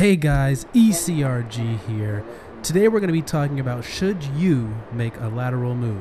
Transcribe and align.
Hey 0.00 0.16
guys, 0.16 0.64
ECRG 0.72 1.78
here. 1.80 2.24
Today 2.62 2.88
we're 2.88 3.00
going 3.00 3.08
to 3.08 3.12
be 3.12 3.20
talking 3.20 3.60
about 3.60 3.84
should 3.84 4.24
you 4.24 4.74
make 4.94 5.14
a 5.18 5.28
lateral 5.28 5.74
move? 5.74 6.00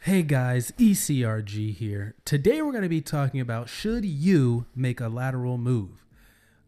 Hey 0.00 0.24
guys, 0.24 0.72
ECRG 0.78 1.72
here. 1.72 2.16
Today 2.24 2.60
we're 2.60 2.72
going 2.72 2.82
to 2.82 2.88
be 2.88 3.00
talking 3.00 3.38
about 3.38 3.68
should 3.68 4.04
you 4.04 4.66
make 4.74 5.00
a 5.00 5.06
lateral 5.06 5.56
move? 5.56 6.04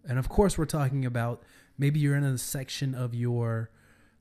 And 0.08 0.20
of 0.20 0.28
course, 0.28 0.56
we're 0.56 0.66
talking 0.66 1.04
about 1.04 1.42
maybe 1.76 1.98
you're 1.98 2.14
in 2.14 2.22
a 2.22 2.38
section 2.38 2.94
of 2.94 3.12
your 3.12 3.70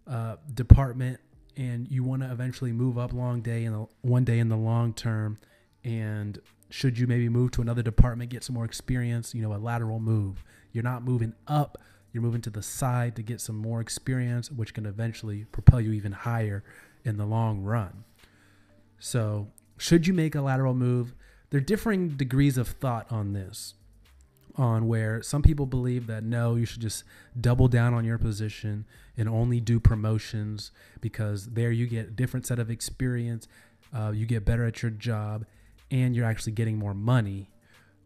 uh, 0.08 0.38
department 0.52 1.20
and 1.56 1.88
you 1.92 2.04
want 2.04 2.24
to 2.24 2.32
eventually 2.32 2.72
move 2.72 2.98
up 2.98 3.14
long 3.14 3.42
day 3.42 3.66
in 3.66 3.74
the 3.74 3.86
one 4.02 4.24
day 4.24 4.40
in 4.40 4.50
the 4.50 4.58
long 4.58 4.94
term 4.94 5.38
and 5.86 6.42
should 6.70 6.98
you 6.98 7.08
maybe 7.08 7.30
move 7.30 7.52
to 7.52 7.62
another 7.62 7.82
department 7.82 8.32
get 8.32 8.44
some 8.44 8.56
more 8.56 8.66
experience 8.66 9.34
you 9.34 9.42
know 9.42 9.54
a 9.54 9.58
lateral 9.58 10.00
move? 10.00 10.44
You're 10.72 10.84
not 10.84 11.04
moving 11.04 11.34
up. 11.48 11.78
You're 12.12 12.24
moving 12.24 12.42
to 12.42 12.50
the 12.50 12.64
side 12.64 13.16
to 13.18 13.22
get 13.22 13.42
some 13.42 13.58
more 13.58 13.82
experience 13.82 14.50
which 14.52 14.74
can 14.74 14.86
eventually 14.86 15.46
propel 15.52 15.82
you 15.82 15.92
even 15.92 16.14
higher 16.14 16.64
in 17.04 17.18
the 17.18 17.26
long 17.26 17.62
run. 17.62 18.04
So 19.00 19.50
should 19.78 20.08
you 20.08 20.14
make 20.14 20.36
a 20.36 20.42
lateral 20.42 20.74
move? 20.74 21.14
There 21.50 21.60
are 21.60 21.64
differing 21.64 22.10
degrees 22.10 22.58
of 22.58 22.68
thought 22.68 23.12
on 23.12 23.34
this 23.34 23.76
on 24.58 24.88
where 24.88 25.22
some 25.22 25.42
people 25.42 25.66
believe 25.66 26.08
that 26.08 26.24
no, 26.24 26.56
you 26.56 26.66
should 26.66 26.82
just 26.82 27.04
double 27.40 27.68
down 27.68 27.94
on 27.94 28.06
your 28.06 28.18
position 28.18 28.86
and 29.18 29.28
only 29.28 29.60
do 29.60 29.80
promotions 29.80 30.72
because 31.02 31.48
there 31.48 31.72
you 31.72 31.88
get 31.88 32.08
a 32.08 32.12
different 32.12 32.46
set 32.46 32.60
of 32.60 32.70
experience, 32.70 33.48
uh, 33.94 34.12
you 34.14 34.26
get 34.26 34.46
better 34.46 34.66
at 34.66 34.82
your 34.82 34.92
job, 34.92 35.46
and 35.92 36.16
you're 36.16 36.26
actually 36.26 36.54
getting 36.54 36.78
more 36.78 36.94
money. 36.94 37.50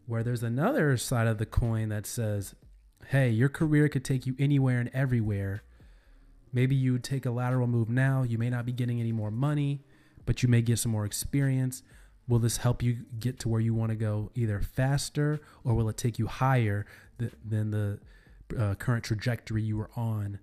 Where 0.06 0.22
there's 0.22 0.42
another 0.42 0.96
side 0.96 1.26
of 1.26 1.38
the 1.38 1.46
coin 1.46 1.88
that 1.90 2.06
says, 2.06 2.54
hey, 3.08 3.30
your 3.30 3.48
career 3.48 3.88
could 3.88 4.04
take 4.04 4.26
you 4.26 4.34
anywhere 4.38 4.80
and 4.80 4.90
everywhere. 4.92 5.62
Maybe 6.52 6.74
you 6.74 6.98
take 6.98 7.26
a 7.26 7.30
lateral 7.30 7.68
move 7.68 7.88
now, 7.88 8.22
you 8.22 8.36
may 8.36 8.50
not 8.50 8.66
be 8.66 8.72
getting 8.72 9.00
any 9.00 9.12
more 9.12 9.30
money, 9.30 9.84
but 10.26 10.42
you 10.42 10.48
may 10.48 10.62
get 10.62 10.80
some 10.80 10.92
more 10.92 11.04
experience 11.04 11.82
will 12.30 12.38
this 12.38 12.58
help 12.58 12.82
you 12.82 12.98
get 13.18 13.40
to 13.40 13.48
where 13.48 13.60
you 13.60 13.74
want 13.74 13.90
to 13.90 13.96
go 13.96 14.30
either 14.34 14.60
faster 14.60 15.40
or 15.64 15.74
will 15.74 15.88
it 15.88 15.96
take 15.96 16.18
you 16.18 16.28
higher 16.28 16.86
th- 17.18 17.32
than 17.44 17.70
the 17.72 17.98
uh, 18.56 18.74
current 18.76 19.04
trajectory 19.04 19.62
you 19.62 19.78
are 19.80 19.90
on 19.96 20.38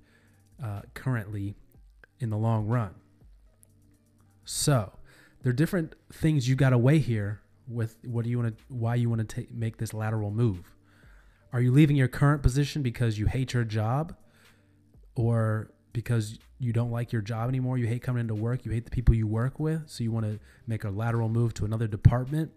uh, 0.62 0.82
currently 0.94 1.56
in 2.20 2.30
the 2.30 2.38
long 2.38 2.68
run 2.68 2.94
so 4.44 4.92
there 5.48 5.52
are 5.52 5.56
different 5.56 5.96
things 6.12 6.50
you 6.50 6.58
got 6.58 6.72
to 6.72 6.78
weigh 6.78 7.00
here 7.00 7.40
with 7.70 7.96
what 8.04 8.26
do 8.26 8.30
you 8.30 8.38
want 8.38 8.58
to 8.58 8.64
why 8.68 8.96
you 8.96 9.10
want 9.10 9.30
to 9.30 9.48
make 9.50 9.78
this 9.78 9.94
lateral 9.94 10.30
move 10.30 10.76
are 11.54 11.62
you 11.62 11.72
leaving 11.72 11.96
your 11.96 12.10
current 12.10 12.44
position 12.44 12.82
because 12.82 13.18
you 13.18 13.28
hate 13.28 13.54
your 13.54 13.64
job 13.64 14.14
or 15.16 15.72
because 15.94 16.38
you 16.60 16.74
don't 16.74 16.92
like 16.92 17.14
your 17.14 17.22
job 17.22 17.48
anymore, 17.48 17.78
you 17.78 17.88
hate 17.88 18.02
coming 18.02 18.20
into 18.20 18.36
work, 18.36 18.66
you 18.66 18.72
hate 18.72 18.84
the 18.84 18.92
people 18.92 19.16
you 19.16 19.26
work 19.26 19.58
with, 19.58 19.90
so 19.90 20.04
you 20.04 20.12
want 20.12 20.26
to 20.26 20.38
make 20.68 20.84
a 20.84 20.90
lateral 20.90 21.30
move 21.30 21.54
to 21.54 21.64
another 21.64 21.88
department, 21.88 22.52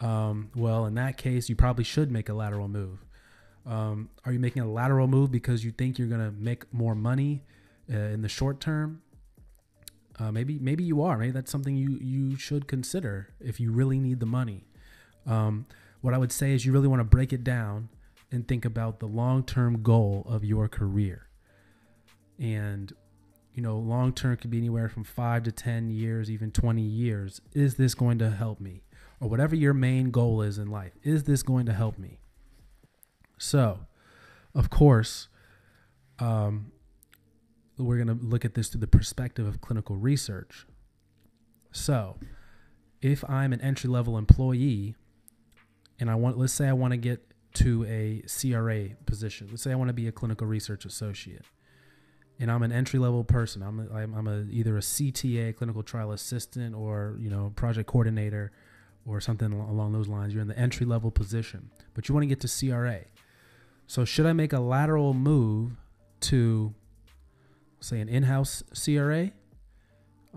um, 0.00 0.52
well, 0.54 0.86
in 0.86 0.94
that 0.94 1.16
case, 1.16 1.48
you 1.48 1.56
probably 1.56 1.82
should 1.82 2.12
make 2.12 2.28
a 2.28 2.32
lateral 2.32 2.68
move. 2.68 3.04
Um, 3.66 4.08
are 4.24 4.32
you 4.32 4.38
making 4.38 4.62
a 4.62 4.70
lateral 4.70 5.08
move 5.08 5.32
because 5.32 5.64
you 5.64 5.72
think 5.72 5.98
you're 5.98 6.08
going 6.08 6.24
to 6.24 6.30
make 6.30 6.72
more 6.72 6.94
money 6.94 7.42
uh, 7.92 7.96
in 7.96 8.22
the 8.22 8.28
short 8.28 8.60
term? 8.60 9.02
Uh, 10.18 10.30
maybe 10.30 10.58
maybe 10.58 10.84
you 10.84 11.02
are. 11.02 11.16
Maybe 11.18 11.32
that's 11.32 11.50
something 11.50 11.76
you 11.76 11.98
you 12.00 12.36
should 12.36 12.66
consider 12.68 13.34
if 13.40 13.58
you 13.58 13.72
really 13.72 13.98
need 13.98 14.20
the 14.20 14.26
money. 14.26 14.66
Um, 15.26 15.66
what 16.00 16.14
I 16.14 16.18
would 16.18 16.32
say 16.32 16.52
is 16.52 16.66
you 16.66 16.72
really 16.72 16.88
want 16.88 17.00
to 17.00 17.04
break 17.04 17.32
it 17.32 17.44
down 17.44 17.88
and 18.30 18.46
think 18.46 18.64
about 18.64 18.98
the 18.98 19.06
long 19.06 19.44
term 19.44 19.82
goal 19.82 20.26
of 20.28 20.44
your 20.44 20.68
career 20.68 21.28
and 22.38 22.92
you 23.54 23.62
know 23.62 23.78
long 23.78 24.12
term 24.12 24.36
could 24.36 24.50
be 24.50 24.58
anywhere 24.58 24.88
from 24.88 25.04
5 25.04 25.44
to 25.44 25.52
10 25.52 25.90
years 25.90 26.30
even 26.30 26.50
20 26.50 26.82
years 26.82 27.40
is 27.52 27.76
this 27.76 27.94
going 27.94 28.18
to 28.18 28.30
help 28.30 28.60
me 28.60 28.82
or 29.20 29.28
whatever 29.28 29.54
your 29.54 29.74
main 29.74 30.10
goal 30.10 30.42
is 30.42 30.58
in 30.58 30.68
life 30.68 30.92
is 31.02 31.24
this 31.24 31.42
going 31.42 31.66
to 31.66 31.72
help 31.72 31.98
me 31.98 32.18
so 33.38 33.80
of 34.54 34.70
course 34.70 35.28
um, 36.18 36.72
we're 37.82 38.02
going 38.02 38.18
to 38.18 38.24
look 38.24 38.44
at 38.44 38.54
this 38.54 38.68
through 38.68 38.80
the 38.80 38.86
perspective 38.86 39.46
of 39.46 39.60
clinical 39.60 39.96
research 39.96 40.66
so 41.70 42.16
if 43.00 43.28
i'm 43.28 43.52
an 43.52 43.60
entry 43.60 43.88
level 43.88 44.16
employee 44.18 44.94
and 45.98 46.10
i 46.10 46.14
want 46.14 46.38
let's 46.38 46.52
say 46.52 46.68
i 46.68 46.72
want 46.72 46.92
to 46.92 46.96
get 46.96 47.26
to 47.54 47.84
a 47.84 48.22
cra 48.28 48.88
position 49.06 49.48
let's 49.50 49.62
say 49.62 49.72
i 49.72 49.74
want 49.74 49.88
to 49.88 49.94
be 49.94 50.06
a 50.06 50.12
clinical 50.12 50.46
research 50.46 50.84
associate 50.84 51.44
and 52.40 52.50
I'm 52.50 52.62
an 52.62 52.72
entry 52.72 52.98
level 52.98 53.22
person. 53.22 53.62
I'm 53.62 53.78
a, 53.78 53.94
I'm, 53.94 54.14
I'm 54.14 54.26
a 54.26 54.44
either 54.50 54.76
a 54.76 54.80
CTA, 54.80 55.54
clinical 55.54 55.84
trial 55.84 56.10
assistant, 56.10 56.74
or 56.74 57.16
you 57.20 57.30
know 57.30 57.52
project 57.54 57.88
coordinator, 57.88 58.50
or 59.06 59.20
something 59.20 59.52
along 59.52 59.92
those 59.92 60.08
lines. 60.08 60.32
You're 60.32 60.42
in 60.42 60.48
the 60.48 60.58
entry 60.58 60.84
level 60.84 61.10
position, 61.10 61.70
but 61.94 62.08
you 62.08 62.14
want 62.14 62.24
to 62.24 62.28
get 62.28 62.40
to 62.40 62.48
CRA. 62.48 63.00
So 63.86 64.04
should 64.04 64.26
I 64.26 64.32
make 64.32 64.52
a 64.52 64.60
lateral 64.60 65.14
move 65.14 65.72
to, 66.20 66.74
say, 67.84 68.00
an 68.00 68.08
in-house 68.08 68.62
CRA, 68.72 69.30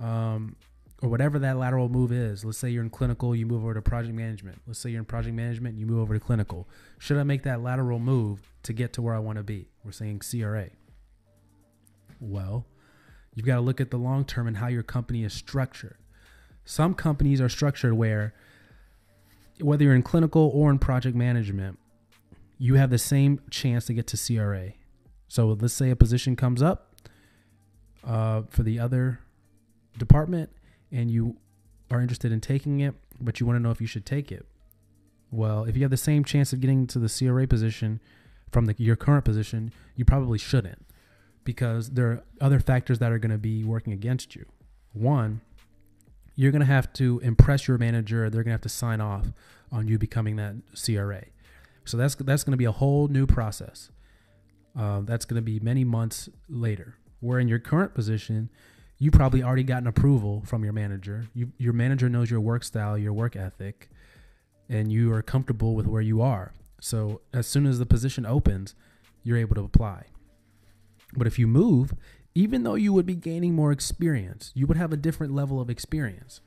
um, 0.02 0.56
or 1.02 1.10
whatever 1.10 1.40
that 1.40 1.58
lateral 1.58 1.90
move 1.90 2.12
is? 2.12 2.44
Let's 2.46 2.58
say 2.58 2.70
you're 2.70 2.84
in 2.84 2.90
clinical, 2.90 3.36
you 3.36 3.46
move 3.46 3.64
over 3.64 3.74
to 3.74 3.82
project 3.82 4.16
management. 4.16 4.60
Let's 4.66 4.80
say 4.80 4.90
you're 4.90 5.00
in 5.00 5.06
project 5.06 5.36
management, 5.36 5.78
you 5.78 5.86
move 5.86 6.00
over 6.00 6.14
to 6.14 6.20
clinical. 6.20 6.68
Should 6.98 7.18
I 7.18 7.24
make 7.24 7.44
that 7.44 7.62
lateral 7.62 8.00
move 8.00 8.42
to 8.64 8.74
get 8.74 8.94
to 8.94 9.02
where 9.02 9.16
I 9.16 9.20
want 9.20 9.38
to 9.38 9.44
be? 9.44 9.68
We're 9.84 9.92
saying 9.92 10.22
CRA. 10.30 10.70
Well, 12.20 12.66
you've 13.34 13.46
got 13.46 13.56
to 13.56 13.62
look 13.62 13.82
at 13.82 13.92
the 13.92 13.98
long 13.98 14.26
term 14.26 14.48
and 14.48 14.58
how 14.58 14.68
your 14.68 14.84
company 14.84 15.24
is 15.24 15.34
structured. 15.34 15.98
Some 16.64 16.96
companies 16.96 17.40
are 17.42 17.50
structured 17.50 17.94
where, 17.94 18.34
whether 19.62 19.84
you're 19.84 19.96
in 19.96 20.02
clinical 20.02 20.50
or 20.54 20.72
in 20.72 20.80
project 20.80 21.16
management, 21.16 21.78
you 22.58 22.76
have 22.76 22.90
the 22.90 22.98
same 22.98 23.42
chance 23.52 23.86
to 23.86 23.94
get 23.94 24.08
to 24.08 24.18
CRA. 24.18 24.72
So 25.28 25.48
let's 25.48 25.74
say 25.74 25.90
a 25.90 25.96
position 25.96 26.36
comes 26.36 26.62
up 26.62 26.95
uh, 28.06 28.44
for 28.50 28.64
the 28.64 28.80
other 28.80 29.20
department 29.98 30.50
and 30.92 31.10
you 31.10 31.38
are 31.92 32.02
interested 32.02 32.32
in 32.32 32.42
taking 32.42 32.80
it, 32.80 32.96
but 33.20 33.40
you 33.40 33.46
want 33.46 33.58
to 33.58 33.62
know 33.62 33.72
if 33.72 33.82
you 33.82 33.88
should 33.88 34.06
take 34.06 34.32
it. 34.32 34.46
Well, 35.32 35.66
if 35.66 35.76
you 35.76 35.84
have 35.84 35.92
the 35.92 35.98
same 35.98 36.24
chance 36.24 36.54
of 36.54 36.62
getting 36.62 36.88
to 36.88 37.00
the 37.00 37.10
CRA 37.10 37.48
position 37.48 38.00
from 38.52 38.66
the, 38.66 38.76
your 38.78 38.96
current 38.96 39.26
position, 39.26 39.74
you 39.96 40.06
probably 40.06 40.38
shouldn't 40.38 40.86
because 41.44 41.92
there 41.92 42.08
are 42.08 42.24
other 42.42 42.60
factors 42.60 43.00
that 43.00 43.12
are 43.12 43.20
going 43.20 43.32
to 43.32 43.38
be 43.38 43.64
working 43.64 43.94
against 43.94 44.36
you. 44.36 44.46
One, 44.94 45.42
you're 46.36 46.52
going 46.52 46.62
to 46.62 46.66
have 46.66 46.92
to 46.94 47.20
impress 47.20 47.68
your 47.68 47.78
manager. 47.78 48.30
They're 48.30 48.44
going 48.44 48.52
to 48.52 48.54
have 48.54 48.62
to 48.62 48.70
sign 48.70 49.02
off 49.02 49.28
on 49.72 49.88
you 49.88 49.98
becoming 49.98 50.36
that 50.38 50.56
CRA. 50.76 51.26
So 51.86 51.98
that's 51.98 52.16
that's 52.16 52.44
going 52.44 52.52
to 52.52 52.58
be 52.58 52.66
a 52.66 52.72
whole 52.72 53.08
new 53.08 53.28
process. 53.28 53.92
Uh, 54.78 55.02
that's 55.02 55.24
going 55.26 55.36
to 55.38 55.42
be 55.42 55.60
many 55.60 55.84
months 55.84 56.30
later. 56.50 56.96
Where 57.20 57.40
in 57.40 57.48
your 57.48 57.60
current 57.60 57.94
position, 57.94 58.50
you 58.98 59.12
probably 59.12 59.44
already 59.44 59.64
gotten 59.64 59.88
approval 59.88 60.44
from 60.46 60.64
your 60.64 60.74
manager. 60.74 61.28
You, 61.34 61.52
your 61.58 61.74
manager 61.74 62.10
knows 62.10 62.32
your 62.32 62.40
work 62.40 62.64
style, 62.64 62.98
your 62.98 63.14
work 63.14 63.36
ethic, 63.36 63.90
and 64.70 64.92
you 64.92 65.12
are 65.14 65.22
comfortable 65.22 65.76
with 65.76 65.86
where 65.86 66.02
you 66.02 66.22
are. 66.22 66.54
So 66.80 67.22
as 67.34 67.48
soon 67.48 67.66
as 67.66 67.80
the 67.80 67.86
position 67.86 68.26
opens, 68.26 68.76
you're 69.24 69.38
able 69.38 69.56
to 69.56 69.64
apply. 69.64 70.06
But 71.16 71.28
if 71.28 71.40
you 71.40 71.48
move, 71.48 71.94
even 72.34 72.64
though 72.64 72.76
you 72.76 72.94
would 72.94 73.06
be 73.06 73.16
gaining 73.16 73.54
more 73.54 73.72
experience, 73.72 74.52
you 74.54 74.68
would 74.68 74.78
have 74.78 74.92
a 74.94 74.98
different 74.98 75.34
level 75.34 75.60
of 75.60 75.70
experience. 75.70 76.42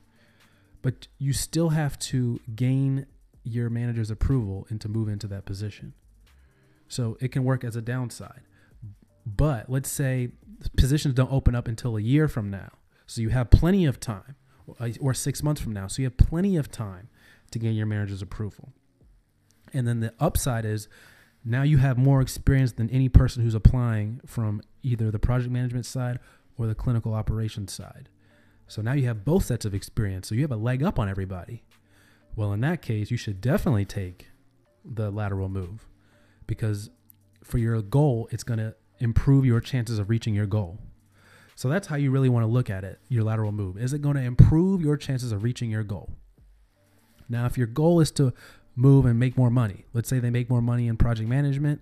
But 0.81 1.07
you 1.17 1.33
still 1.33 1.69
have 1.69 1.99
to 1.99 2.39
gain 2.55 3.05
your 3.43 3.69
manager's 3.69 4.11
approval 4.11 4.65
and 4.69 4.79
to 4.81 4.87
move 4.87 5.09
into 5.09 5.27
that 5.27 5.45
position. 5.45 5.93
So 6.87 7.17
it 7.19 7.31
can 7.31 7.43
work 7.43 7.63
as 7.63 7.75
a 7.75 7.81
downside. 7.81 8.41
But 9.25 9.69
let's 9.69 9.89
say 9.89 10.31
positions 10.75 11.13
don't 11.13 11.31
open 11.31 11.55
up 11.55 11.67
until 11.67 11.97
a 11.97 12.01
year 12.01 12.27
from 12.27 12.49
now. 12.49 12.69
So 13.05 13.21
you 13.21 13.29
have 13.29 13.49
plenty 13.49 13.85
of 13.85 13.99
time, 13.99 14.35
or 14.67 15.11
uh, 15.11 15.13
six 15.13 15.41
months 15.41 15.61
from 15.61 15.73
now. 15.73 15.87
So 15.87 16.01
you 16.01 16.05
have 16.05 16.17
plenty 16.17 16.57
of 16.57 16.71
time 16.71 17.09
to 17.51 17.59
gain 17.59 17.75
your 17.75 17.85
manager's 17.85 18.21
approval. 18.21 18.69
And 19.73 19.87
then 19.87 19.99
the 19.99 20.13
upside 20.19 20.65
is 20.65 20.87
now 21.43 21.63
you 21.63 21.77
have 21.77 21.97
more 21.97 22.21
experience 22.21 22.73
than 22.73 22.89
any 22.89 23.09
person 23.09 23.43
who's 23.43 23.55
applying 23.55 24.21
from 24.25 24.61
either 24.83 25.09
the 25.09 25.19
project 25.19 25.51
management 25.51 25.85
side 25.85 26.19
or 26.57 26.67
the 26.67 26.75
clinical 26.75 27.13
operations 27.13 27.73
side. 27.73 28.09
So 28.67 28.81
now 28.81 28.93
you 28.93 29.07
have 29.07 29.25
both 29.25 29.45
sets 29.45 29.65
of 29.65 29.73
experience. 29.73 30.27
So 30.27 30.35
you 30.35 30.41
have 30.41 30.51
a 30.51 30.57
leg 30.57 30.83
up 30.83 30.99
on 30.99 31.09
everybody. 31.09 31.63
Well, 32.35 32.53
in 32.53 32.61
that 32.61 32.81
case, 32.81 33.09
you 33.09 33.17
should 33.17 33.41
definitely 33.41 33.85
take 33.85 34.27
the 34.85 35.09
lateral 35.09 35.49
move 35.49 35.87
because 36.45 36.89
for 37.43 37.57
your 37.57 37.81
goal, 37.81 38.27
it's 38.31 38.43
going 38.43 38.59
to 38.59 38.75
improve 38.99 39.45
your 39.45 39.59
chances 39.59 39.99
of 39.99 40.09
reaching 40.09 40.35
your 40.35 40.45
goal. 40.45 40.79
So 41.55 41.67
that's 41.67 41.87
how 41.87 41.97
you 41.97 42.11
really 42.11 42.29
want 42.29 42.43
to 42.43 42.47
look 42.47 42.69
at 42.69 42.83
it, 42.83 42.99
your 43.09 43.23
lateral 43.23 43.51
move. 43.51 43.77
Is 43.77 43.91
it 43.93 44.01
going 44.01 44.15
to 44.15 44.21
improve 44.21 44.81
your 44.81 44.95
chances 44.95 45.31
of 45.31 45.43
reaching 45.43 45.69
your 45.69 45.83
goal? 45.83 46.09
Now, 47.27 47.45
if 47.45 47.57
your 47.57 47.67
goal 47.67 47.99
is 47.99 48.11
to 48.11 48.33
move 48.75 49.05
and 49.05 49.19
make 49.19 49.37
more 49.37 49.49
money, 49.49 49.85
let's 49.93 50.07
say 50.07 50.19
they 50.19 50.29
make 50.29 50.49
more 50.49 50.61
money 50.61 50.87
in 50.87 50.97
project 50.97 51.27
management, 51.27 51.81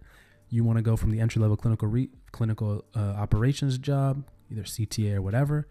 you 0.50 0.64
want 0.64 0.78
to 0.78 0.82
go 0.82 0.96
from 0.96 1.12
the 1.12 1.20
entry 1.20 1.42
level 1.42 1.56
clinical 1.56 1.88
re- 1.88 2.10
clinical 2.32 2.86
uh, 2.96 3.00
operations 3.00 3.78
job, 3.78 4.24
either 4.52 4.64
CTA 4.64 5.16
or 5.16 5.22
whatever. 5.22 5.68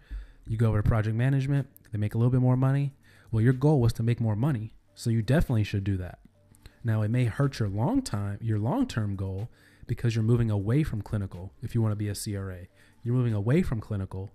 You 0.47 0.57
go 0.57 0.69
over 0.69 0.81
to 0.81 0.87
project 0.87 1.15
management, 1.15 1.67
they 1.91 1.97
make 1.97 2.15
a 2.15 2.17
little 2.17 2.31
bit 2.31 2.41
more 2.41 2.55
money. 2.55 2.93
Well, 3.31 3.43
your 3.43 3.53
goal 3.53 3.81
was 3.81 3.93
to 3.93 4.03
make 4.03 4.21
more 4.21 4.35
money, 4.35 4.73
so 4.95 5.09
you 5.09 5.21
definitely 5.21 5.63
should 5.63 5.83
do 5.83 5.97
that. 5.97 6.19
Now, 6.83 7.01
it 7.01 7.09
may 7.09 7.25
hurt 7.25 7.59
your 7.59 7.67
long 7.67 8.01
time, 8.01 8.37
your 8.41 8.59
long 8.59 8.87
term 8.87 9.15
goal, 9.15 9.49
because 9.87 10.15
you're 10.15 10.23
moving 10.23 10.51
away 10.51 10.83
from 10.83 11.01
clinical. 11.01 11.53
If 11.61 11.73
you 11.73 11.81
want 11.81 11.93
to 11.93 11.95
be 11.95 12.09
a 12.09 12.15
CRA, 12.15 12.67
you're 13.03 13.15
moving 13.15 13.33
away 13.33 13.61
from 13.61 13.79
clinical. 13.79 14.31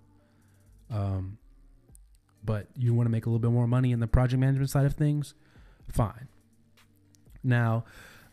Um, 0.91 1.37
but 2.43 2.67
you 2.75 2.93
want 2.93 3.05
to 3.07 3.11
make 3.11 3.25
a 3.25 3.29
little 3.29 3.39
bit 3.39 3.51
more 3.51 3.67
money 3.67 3.91
in 3.91 3.99
the 3.99 4.07
project 4.07 4.39
management 4.39 4.69
side 4.69 4.85
of 4.85 4.95
things, 4.95 5.33
fine. 5.87 6.27
Now, 7.43 7.85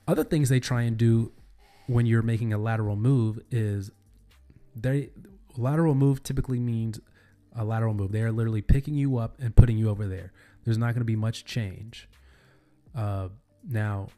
other 0.08 0.24
things 0.24 0.48
they 0.48 0.60
try 0.60 0.82
and 0.82 0.96
do 0.96 1.32
when 1.86 2.06
you're 2.06 2.22
making 2.22 2.52
a 2.52 2.58
lateral 2.58 2.96
move 2.96 3.40
is 3.50 3.90
they 4.74 5.10
lateral 5.56 5.94
move 5.94 6.22
typically 6.22 6.58
means 6.58 7.00
a 7.54 7.64
lateral 7.64 7.94
move. 7.94 8.12
They 8.12 8.22
are 8.22 8.32
literally 8.32 8.62
picking 8.62 8.94
you 8.94 9.18
up 9.18 9.36
and 9.40 9.54
putting 9.54 9.76
you 9.76 9.88
over 9.88 10.06
there. 10.06 10.32
There's 10.64 10.78
not 10.78 10.94
going 10.94 11.00
to 11.00 11.04
be 11.04 11.16
much 11.16 11.44
change. 11.44 12.08
Uh, 12.94 13.28
now, 13.68 14.08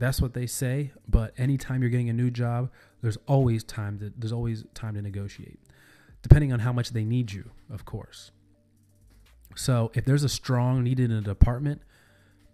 that's 0.00 0.20
what 0.20 0.34
they 0.34 0.46
say. 0.46 0.92
But 1.06 1.32
anytime 1.38 1.82
you're 1.82 1.90
getting 1.90 2.08
a 2.08 2.14
new 2.14 2.30
job, 2.30 2.70
there's 3.02 3.18
always 3.28 3.62
time 3.62 3.98
to 4.00 4.12
there's 4.16 4.32
always 4.32 4.64
time 4.74 4.94
to 4.94 5.02
negotiate, 5.02 5.60
depending 6.22 6.52
on 6.52 6.58
how 6.60 6.72
much 6.72 6.90
they 6.90 7.04
need 7.04 7.32
you, 7.32 7.50
of 7.70 7.84
course. 7.84 8.32
So 9.54 9.92
if 9.94 10.04
there's 10.04 10.24
a 10.24 10.28
strong 10.28 10.82
need 10.82 10.98
in 10.98 11.10
a 11.10 11.20
department, 11.20 11.82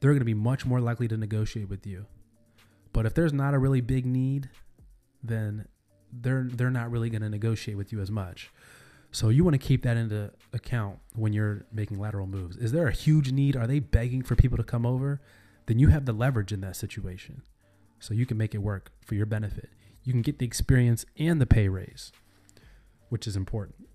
they're 0.00 0.10
going 0.10 0.20
to 0.20 0.26
be 0.26 0.34
much 0.34 0.66
more 0.66 0.81
likely 0.81 1.08
to 1.08 1.16
negotiate 1.16 1.69
with 1.69 1.87
you. 1.87 2.06
But 2.93 3.06
if 3.06 3.14
there's 3.14 3.32
not 3.32 3.54
a 3.54 3.58
really 3.58 3.81
big 3.81 4.06
need, 4.06 4.50
then 5.22 5.66
they're 6.12 6.49
they're 6.50 6.70
not 6.70 6.90
really 6.90 7.10
going 7.10 7.22
to 7.22 7.31
negotiate 7.31 7.76
with 7.76 7.92
you 7.92 8.00
as 8.00 8.10
much. 8.10 8.50
So 9.12 9.28
you 9.28 9.44
want 9.44 9.54
to 9.54 9.58
keep 9.58 9.84
that 9.84 9.96
into 9.96 10.32
account 10.52 10.99
when 11.14 11.32
you're 11.32 11.64
making 11.72 11.99
lateral 11.99 12.26
moves. 12.26 12.56
Is 12.56 12.72
there 12.72 12.88
a 12.88 12.92
huge 12.92 13.31
need? 13.32 13.56
Are 13.56 13.66
they 13.66 13.78
begging 13.78 14.22
for 14.22 14.34
people 14.34 14.56
to 14.56 14.64
come 14.64 14.84
over? 14.84 15.20
Then 15.66 15.78
you 15.78 15.88
have 15.88 16.06
the 16.06 16.12
leverage 16.12 16.52
in 16.52 16.60
that 16.62 16.76
situation. 16.76 17.42
So 17.98 18.14
you 18.14 18.26
can 18.26 18.36
make 18.36 18.54
it 18.54 18.58
work 18.58 18.92
for 19.04 19.14
your 19.14 19.26
benefit. 19.26 19.68
You 20.04 20.12
can 20.12 20.22
get 20.22 20.38
the 20.38 20.46
experience 20.46 21.04
and 21.18 21.40
the 21.40 21.46
pay 21.46 21.68
raise, 21.68 22.12
which 23.08 23.26
is 23.26 23.36
important. 23.36 23.88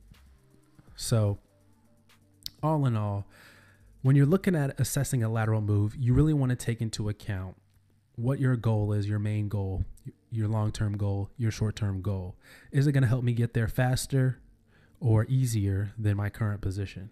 So 0.96 1.40
all 2.62 2.86
in 2.86 2.98
all, 2.98 3.26
when 4.02 4.16
you're 4.16 4.26
looking 4.26 4.56
at 4.56 4.80
assessing 4.80 5.24
a 5.24 5.30
lateral 5.30 5.62
move, 5.62 5.96
you 5.96 6.14
really 6.14 6.34
want 6.34 6.50
to 6.50 6.56
take 6.56 6.82
into 6.82 7.08
account 7.08 7.56
what 8.16 8.40
your 8.40 8.56
goal 8.56 8.92
is, 8.94 9.08
your 9.08 9.20
main 9.20 9.48
goal, 9.48 9.86
your 10.32 10.48
long 10.48 10.72
term 10.72 10.98
goal, 10.98 11.30
your 11.38 11.52
short 11.52 11.76
term 11.76 12.02
goal. 12.02 12.36
Is 12.72 12.88
it 12.88 12.92
going 12.92 13.04
to 13.04 13.08
help 13.08 13.24
me 13.24 13.34
get 13.34 13.54
there 13.54 13.68
faster 13.68 14.40
or 15.00 15.26
easier 15.30 15.94
than 15.98 16.18
my 16.18 16.30
current 16.30 16.62
position? 16.62 17.12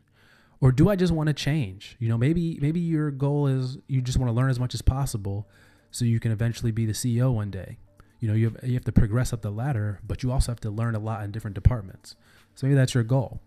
Or 0.62 0.72
do 0.72 0.90
I 0.90 0.96
just 0.96 1.14
want 1.14 1.28
to 1.28 1.34
change? 1.34 1.96
You 2.00 2.10
know, 2.10 2.18
maybe 2.18 2.58
maybe 2.62 2.80
your 2.80 3.12
goal 3.12 3.48
is 3.48 3.78
you 3.88 4.02
just 4.02 4.18
want 4.18 4.30
to 4.30 4.34
learn 4.34 4.50
as 4.50 4.60
much 4.60 4.74
as 4.74 4.82
possible 4.82 5.48
so 5.92 6.06
you 6.06 6.20
can 6.20 6.32
eventually 6.32 6.72
be 6.72 6.86
the 6.86 6.94
CEO 6.94 7.34
one 7.34 7.50
day. 7.50 7.78
You 8.20 8.28
know, 8.28 8.34
you 8.34 8.50
have, 8.50 8.64
you 8.64 8.74
have 8.74 8.84
to 8.86 8.92
progress 8.92 9.32
up 9.32 9.42
the 9.42 9.52
ladder, 9.52 10.00
but 10.06 10.24
you 10.24 10.32
also 10.32 10.52
have 10.52 10.60
to 10.62 10.70
learn 10.70 10.96
a 10.96 11.00
lot 11.00 11.24
in 11.24 11.32
different 11.32 11.56
departments. 11.56 12.16
So 12.56 12.68
maybe 12.68 12.76
that's 12.76 12.94
your 12.94 13.04
goal. 13.04 13.42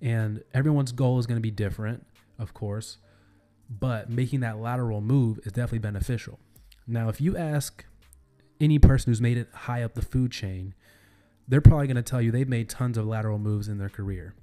And 0.00 0.44
everyone's 0.54 0.92
goal 0.92 1.18
is 1.18 1.26
going 1.26 1.38
to 1.38 1.42
be 1.42 1.50
different, 1.50 2.06
of 2.38 2.54
course, 2.54 2.98
but 3.68 4.08
making 4.08 4.40
that 4.40 4.58
lateral 4.58 5.00
move 5.00 5.40
is 5.44 5.52
definitely 5.52 5.80
beneficial. 5.80 6.38
Now, 6.86 7.08
if 7.08 7.20
you 7.20 7.36
ask 7.36 7.84
any 8.60 8.78
person 8.78 9.10
who's 9.10 9.20
made 9.20 9.38
it 9.38 9.48
high 9.52 9.82
up 9.82 9.94
the 9.94 10.02
food 10.02 10.30
chain, 10.30 10.74
they're 11.48 11.60
probably 11.60 11.86
going 11.86 11.96
to 11.96 12.02
tell 12.02 12.22
you 12.22 12.30
they've 12.30 12.48
made 12.48 12.68
tons 12.68 12.96
of 12.96 13.06
lateral 13.06 13.38
moves 13.38 13.68
in 13.68 13.78
their 13.78 13.88
career. 13.88 14.34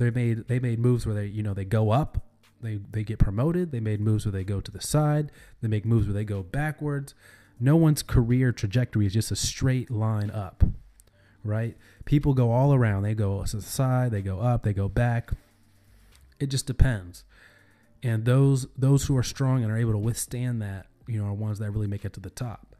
They 0.00 0.10
made 0.10 0.48
they 0.48 0.58
made 0.58 0.78
moves 0.78 1.06
where 1.06 1.14
they 1.14 1.26
you 1.26 1.42
know 1.42 1.54
they 1.54 1.64
go 1.64 1.90
up, 1.90 2.26
they 2.60 2.80
they 2.90 3.04
get 3.04 3.18
promoted. 3.18 3.70
They 3.70 3.80
made 3.80 4.00
moves 4.00 4.26
where 4.26 4.32
they 4.32 4.44
go 4.44 4.60
to 4.60 4.70
the 4.70 4.80
side. 4.80 5.30
They 5.60 5.68
make 5.68 5.84
moves 5.84 6.06
where 6.06 6.14
they 6.14 6.24
go 6.24 6.42
backwards. 6.42 7.14
No 7.60 7.76
one's 7.76 8.02
career 8.02 8.52
trajectory 8.52 9.06
is 9.06 9.12
just 9.12 9.30
a 9.30 9.36
straight 9.36 9.90
line 9.90 10.30
up 10.30 10.64
right? 11.44 11.76
People 12.04 12.34
go 12.34 12.50
all 12.50 12.74
around. 12.74 13.02
They 13.02 13.14
go 13.14 13.44
to 13.44 13.56
the 13.56 13.62
side, 13.62 14.10
they 14.10 14.22
go 14.22 14.40
up, 14.40 14.62
they 14.62 14.72
go 14.72 14.88
back. 14.88 15.30
It 16.38 16.46
just 16.46 16.66
depends. 16.66 17.24
And 18.02 18.24
those 18.24 18.66
those 18.76 19.04
who 19.04 19.16
are 19.16 19.22
strong 19.22 19.62
and 19.62 19.70
are 19.70 19.76
able 19.76 19.92
to 19.92 19.98
withstand 19.98 20.62
that, 20.62 20.86
you 21.06 21.20
know, 21.20 21.28
are 21.28 21.34
ones 21.34 21.58
that 21.58 21.70
really 21.70 21.86
make 21.86 22.04
it 22.04 22.12
to 22.14 22.20
the 22.20 22.30
top. 22.30 22.74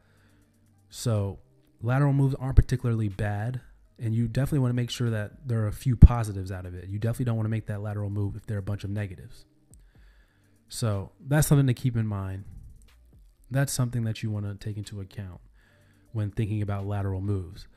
So 0.89 1.39
lateral 1.81 2.13
moves 2.13 2.35
aren't 2.35 2.55
particularly 2.55 3.07
bad. 3.07 3.61
And 4.01 4.15
you 4.15 4.27
definitely 4.27 4.59
want 4.59 4.71
to 4.71 4.75
make 4.75 4.89
sure 4.89 5.11
that 5.11 5.47
there 5.47 5.61
are 5.61 5.67
a 5.67 5.73
few 5.73 5.95
positives 5.95 6.51
out 6.51 6.65
of 6.65 6.73
it. 6.73 6.89
You 6.89 6.97
definitely 6.97 7.25
don't 7.25 7.35
want 7.35 7.45
to 7.45 7.51
make 7.51 7.67
that 7.67 7.81
lateral 7.81 8.09
move 8.09 8.35
if 8.35 8.47
there 8.47 8.57
are 8.57 8.59
a 8.59 8.63
bunch 8.63 8.83
of 8.83 8.89
negatives. 8.89 9.45
So 10.69 11.11
that's 11.25 11.47
something 11.47 11.67
to 11.67 11.73
keep 11.73 11.95
in 11.95 12.07
mind. 12.07 12.45
That's 13.51 13.71
something 13.71 14.03
that 14.05 14.23
you 14.23 14.31
want 14.31 14.45
to 14.45 14.55
take 14.55 14.77
into 14.77 15.01
account 15.01 15.39
when 16.13 16.31
thinking 16.31 16.61
about 16.61 16.87
lateral 16.87 17.21
moves 17.21 17.67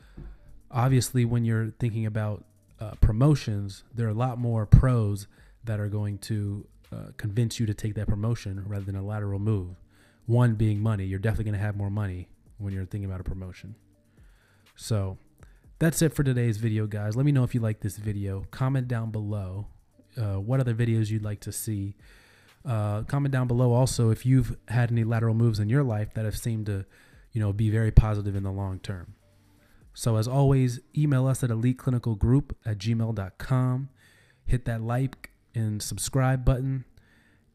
obviously 0.75 1.25
when 1.25 1.45
you're 1.45 1.73
thinking 1.79 2.05
about 2.05 2.45
uh, 2.81 2.91
promotions 3.01 3.85
there 3.95 4.07
are 4.07 4.11
a 4.11 4.15
lot 4.15 4.39
more 4.39 4.67
pros 4.67 5.27
that 5.63 5.81
are 5.81 5.89
going 5.89 6.19
to 6.19 6.67
uh, 6.93 7.07
convince 7.17 7.59
you 7.61 7.65
to 7.65 7.73
take 7.73 7.95
that 7.95 8.07
promotion 8.07 8.63
rather 8.67 8.85
than 8.85 8.97
a 8.97 9.03
lateral 9.03 9.39
move 9.39 9.77
one 10.27 10.55
being 10.55 10.81
money 10.81 11.05
you're 11.05 11.19
definitely 11.19 11.45
going 11.45 11.59
to 11.59 11.65
have 11.65 11.77
more 11.77 11.91
money 11.91 12.29
when 12.59 12.73
you're 12.73 12.85
thinking 12.85 13.09
about 13.09 13.21
a 13.21 13.25
promotion 13.25 13.75
so 14.75 15.17
that's 15.85 16.03
it 16.03 16.15
for 16.15 16.23
today's 16.23 16.57
video 16.57 16.87
guys 16.87 17.17
let 17.17 17.27
me 17.27 17.33
know 17.33 17.45
if 17.45 17.55
you 17.55 17.61
like 17.61 17.81
this 17.81 17.97
video 17.97 18.47
comment 18.51 18.89
down 18.89 19.11
below 19.11 19.67
uh, 20.17 20.41
what 20.41 20.61
other 20.61 20.75
videos 20.75 21.11
you'd 21.11 21.25
like 21.25 21.41
to 21.41 21.53
see 21.53 21.95
uh, 22.65 23.03
comment 23.03 23.33
down 23.33 23.47
below 23.47 23.73
also 23.73 24.11
if 24.11 24.25
you've 24.25 24.57
had 24.69 24.91
any 24.91 25.05
lateral 25.05 25.35
moves 25.35 25.59
in 25.61 25.69
your 25.69 25.83
life 25.83 26.15
that 26.15 26.25
have 26.25 26.37
seemed 26.37 26.67
to 26.67 26.85
you 27.33 27.41
know 27.41 27.53
be 27.53 27.69
very 27.71 27.91
positive 27.91 28.35
in 28.35 28.43
the 28.43 28.51
long 28.51 28.79
term 28.79 29.15
so, 29.95 30.17
as 30.17 30.27
always, 30.27 30.81
email 30.97 31.27
us 31.29 31.45
at 31.45 31.51
eliteclinicalgroup 31.51 32.51
at 32.67 32.79
gmail.com. 32.79 33.89
Hit 34.45 34.65
that 34.65 34.83
like 34.83 35.31
and 35.55 35.81
subscribe 35.81 36.45
button. 36.45 36.85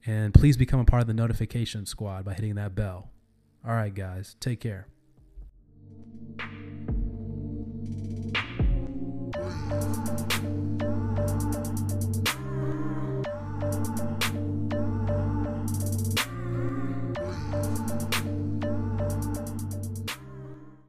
And 0.05 0.33
please 0.33 0.55
become 0.55 0.79
a 0.79 0.85
part 0.85 1.01
of 1.01 1.07
the 1.07 1.13
notification 1.13 1.85
squad 1.85 2.23
by 2.23 2.33
hitting 2.33 2.55
that 2.55 2.73
bell. 2.73 3.11
All 3.67 3.73
right, 3.73 3.93
guys, 3.93 4.37
take 4.39 4.61
care. 4.61 4.87